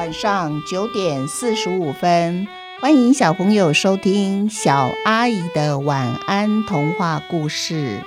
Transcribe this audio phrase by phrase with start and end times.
[0.00, 2.48] 晚上九点四十五分，
[2.80, 8.02] 欢迎小朋友收听小阿姨的晚安童话故事。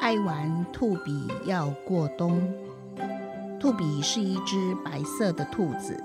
[0.00, 2.40] 爱玩兔比要过冬。
[3.60, 6.02] 兔比是一只白色的兔子，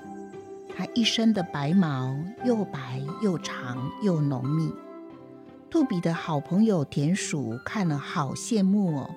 [0.75, 4.73] 它一身的白毛又白又长又浓密。
[5.69, 9.15] 兔比的好朋友田鼠看了好羡慕哦，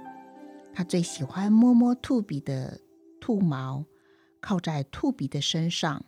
[0.74, 2.80] 它最喜欢摸摸兔比的
[3.20, 3.84] 兔毛，
[4.40, 6.04] 靠在兔比的身上。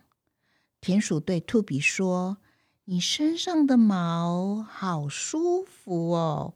[0.81, 2.39] 田鼠对兔比说
[2.87, 6.55] ：“你身上的毛好舒服哦。”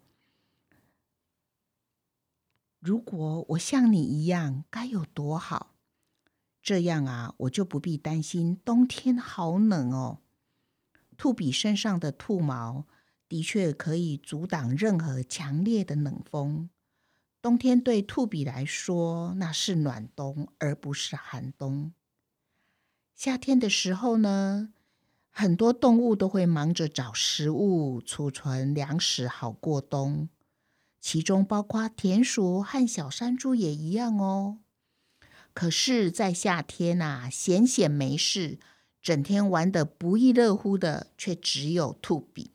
[2.78, 5.71] 如果我像你一样，该有多好！
[6.62, 10.20] 这样啊，我就不必担心冬天好冷哦。
[11.16, 12.86] 兔比身上的兔毛
[13.28, 16.70] 的确可以阻挡任何强烈的冷风。
[17.40, 21.92] 冬天对兔比来说，那是暖冬，而不是寒冬。
[23.16, 24.72] 夏天的时候呢，
[25.30, 30.28] 很多动物都会忙着找食物、储存粮食，好过冬。
[31.00, 34.58] 其中包括田鼠和小山猪也一样哦。
[35.54, 38.58] 可是，在夏天呐，闲闲没事，
[39.02, 42.52] 整天玩得不亦乐乎的，却只有兔比。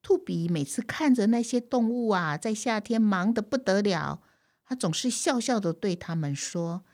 [0.00, 4.22] 兔比每次看着那些动物啊，在夏天忙得不得了，
[4.64, 6.84] 他总是笑笑的对他们说：“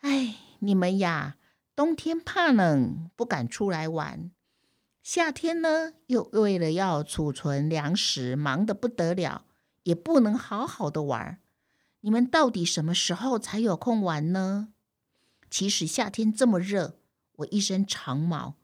[0.00, 1.36] 哎，你们呀，
[1.74, 4.30] 冬天怕冷，不敢出来玩；
[5.02, 9.46] 夏天呢，又为了要储存粮食，忙得不得了。”
[9.84, 11.38] 也不能好好的玩，
[12.04, 14.74] 你们到底什么时候才有空玩呢？
[15.48, 16.98] 其实夏天这么热，
[17.36, 18.56] 我一身长毛，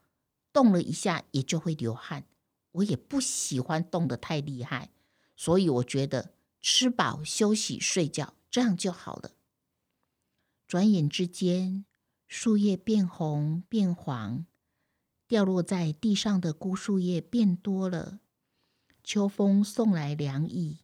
[0.53, 2.27] 动了一下也就会流汗，
[2.73, 4.91] 我也不喜欢动得太厉害，
[5.35, 9.31] 所以我觉得吃饱休息睡觉这样就好了。
[10.67, 11.85] 转眼之间，
[12.27, 14.45] 树叶变红变黄，
[15.27, 18.19] 掉落在地上的枯树叶变多了，
[19.03, 20.80] 秋风送来凉意。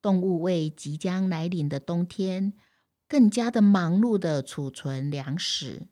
[0.00, 2.52] 动物为即将来临的冬天
[3.08, 5.88] 更加的忙碌的储存粮食，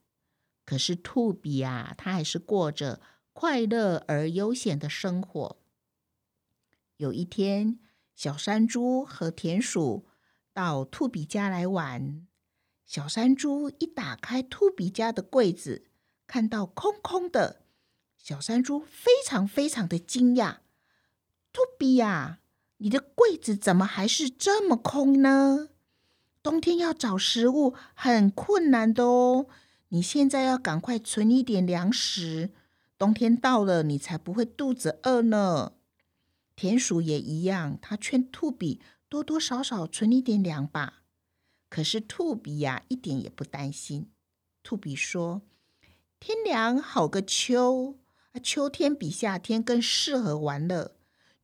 [0.64, 3.00] 可是兔比啊，它还是过着
[3.32, 5.56] 快乐而悠闲的生活。
[6.96, 7.78] 有一天，
[8.14, 10.06] 小山猪和田鼠
[10.54, 12.26] 到兔比家来玩。
[12.84, 15.88] 小山猪一打开兔比家的柜子，
[16.26, 17.66] 看到空空的，
[18.16, 20.58] 小山猪非常非常的惊讶。
[21.52, 22.38] 兔比呀！
[22.78, 25.68] 你的柜子怎么还是这么空呢？
[26.42, 29.46] 冬天要找食物很困难的哦。
[29.88, 32.50] 你现在要赶快存一点粮食，
[32.98, 35.72] 冬天到了你才不会肚子饿呢。
[36.54, 41.02] 田鼠也一样，他劝兔比多多少少存一点粮吧。
[41.68, 44.10] 可是兔比呀，一点也不担心。
[44.62, 45.42] 兔比说
[46.18, 47.98] ：“天凉好个秋！
[48.42, 50.95] 秋天比夏天更适合玩乐。”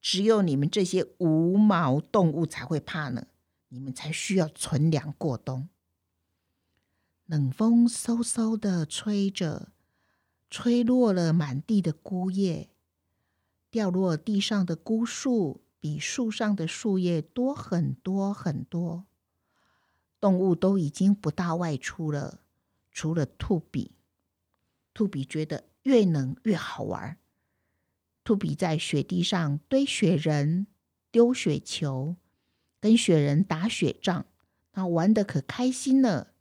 [0.03, 3.29] 只有你们这些无毛动物才会怕呢，
[3.69, 5.69] 你们才需要存粮过冬。
[7.25, 9.69] 冷风嗖嗖的吹着，
[10.51, 12.69] 吹落了满地的枯叶，
[13.71, 19.07] 掉落地上的枯树比树上的树叶多很多很多。
[20.21, 22.41] 动物都已经不大外出了，
[22.91, 23.93] 除了兔比。
[24.93, 27.17] 兔比觉得越冷越好玩。
[28.25, 30.66] 兔比在雪地上堆雪人、
[31.10, 32.16] 丢雪球，
[32.81, 34.27] 跟雪人打雪仗，
[34.72, 36.32] 他玩的可开心了。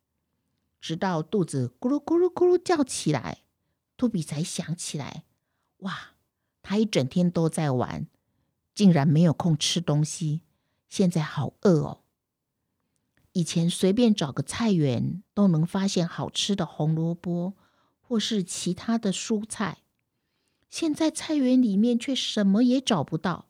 [0.80, 3.44] 直到肚子咕噜咕噜咕噜叫起来，
[3.97, 5.24] 兔比才想起来：
[5.78, 6.14] 哇，
[6.62, 8.08] 他一整天都在玩，
[8.73, 10.41] 竟然没有空吃东西，
[10.90, 12.02] 现在好饿哦。
[13.34, 17.53] 以前随便找个菜园都能发现好吃的红萝卜，
[18.02, 19.81] 或是其他的蔬菜。
[20.72, 23.50] 现在菜园里面却什么也找不到，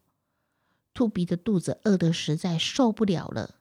[0.92, 3.60] 兔比的肚子饿得实在受不了了。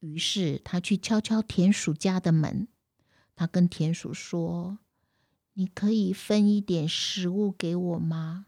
[0.00, 2.68] 于是他去敲敲田鼠家的门，
[3.34, 4.78] 他跟田鼠说
[5.54, 8.46] ：“你可以分一点食物给我吗？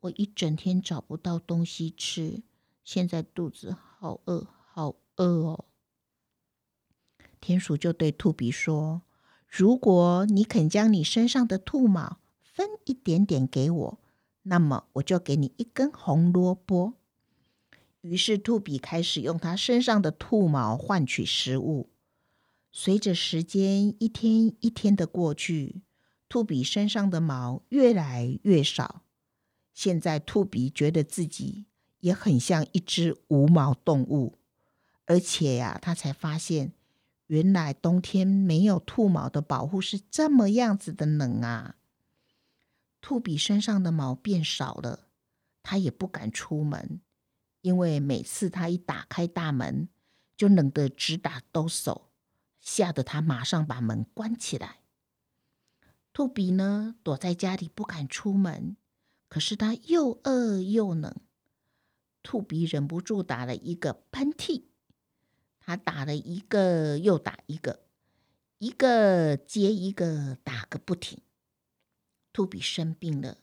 [0.00, 2.42] 我一整天找不到东西吃，
[2.82, 5.66] 现在肚子好饿，好饿哦。”
[7.40, 9.02] 田鼠就对兔比说
[9.46, 12.18] ：“如果你肯将你身上的兔毛……”
[12.56, 13.98] 分一点点给我，
[14.44, 16.94] 那么我就给你一根红萝卜。
[18.00, 21.90] 于是兔比开始用它身上的兔毛换取食物。
[22.72, 25.82] 随着时间一天一天的过去，
[26.30, 29.02] 兔比身上的毛越来越少。
[29.74, 31.66] 现在，兔比觉得自己
[32.00, 34.38] 也很像一只无毛动物，
[35.04, 36.72] 而且呀，他才发现，
[37.26, 41.76] 原来冬天没有兔毛的保护是这么样子的冷啊！
[43.06, 45.06] 兔比身上的毛变少了，
[45.62, 47.00] 他也不敢出门，
[47.60, 49.88] 因为每次他一打开大门，
[50.36, 52.06] 就冷得直打哆嗦，
[52.60, 54.80] 吓得他马上把门关起来。
[56.12, 58.76] 兔比呢，躲在家里不敢出门。
[59.28, 61.14] 可是他又饿又冷，
[62.24, 64.64] 兔比忍不住打了一个喷嚏。
[65.60, 67.84] 他打了一个又打一个，
[68.58, 71.20] 一个接一个打个不停。
[72.36, 73.38] 兔比生病了，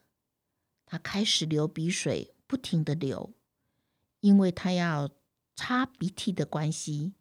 [0.86, 3.34] 他开始流鼻水，不停的流，
[4.20, 5.10] 因为他要
[5.56, 7.14] 擦鼻涕的关系，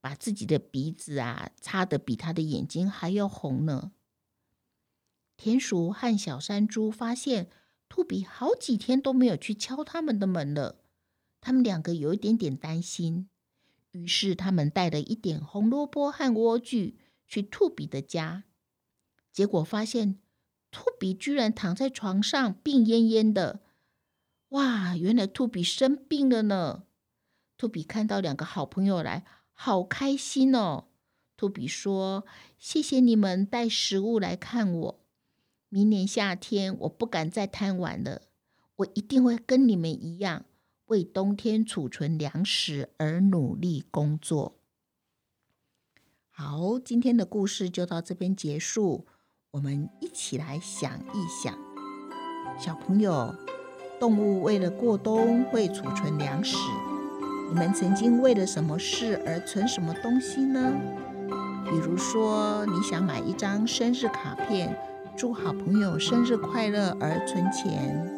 [0.00, 3.90] 把自己的鼻子啊擦得比他的眼睛还要红呢。
[5.36, 7.50] 田鼠和小山猪发现。
[7.88, 10.84] 兔比好几天都没有去敲他们的门了，
[11.40, 13.30] 他们两个有一点点担心，
[13.92, 16.94] 于是他们带了一点红萝卜和莴苣
[17.26, 18.44] 去兔比的家，
[19.32, 20.20] 结果发现
[20.78, 23.58] 兔比居然躺在床上病恹恹的。
[24.50, 26.84] 哇，原来兔比生病了呢！
[27.56, 30.84] 兔比看到两个好朋友来，好开心哦。
[31.36, 32.24] 兔比说
[32.60, 35.00] ：“谢谢你们带食物来看我。”
[35.68, 38.22] 明年夏天，我不敢再贪玩了。
[38.76, 40.44] 我一定会跟你们一样，
[40.86, 44.60] 为冬天储存粮食而努力工作。
[46.30, 49.08] 好，今天的故事就到这边结束。
[49.58, 51.52] 我们一起来想一想，
[52.60, 53.34] 小朋友，
[53.98, 56.56] 动物为了过冬会储存粮食。
[57.48, 60.72] 你们曾经为了什么事而存什么东西呢？
[61.68, 64.78] 比如说，你想买一张生日卡片。
[65.16, 68.08] 祝好朋友生日快乐而存钱，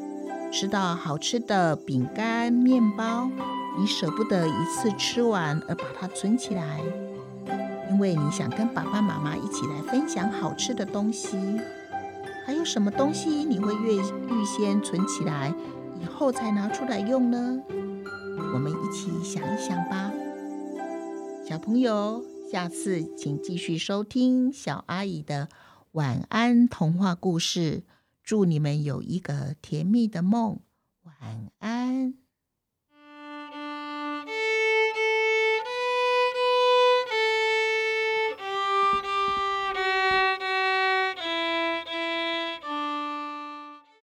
[0.52, 3.31] 吃到好吃的饼干、面包，
[3.78, 6.82] 你舍不得一次吃完而把它存起来，
[7.90, 11.37] 因为你想跟爸爸妈妈一起来分享好吃的东西。
[12.46, 15.52] 还有什么东西你会预预先存起来，
[16.00, 17.60] 以后才拿出来用呢？
[18.54, 20.10] 我们一起想一想吧。
[21.46, 25.48] 小朋友，下次请继续收听小阿姨的。
[25.92, 27.82] 晚安，童话故事。
[28.22, 30.60] 祝你们有一个甜蜜的梦。
[31.02, 32.14] 晚安。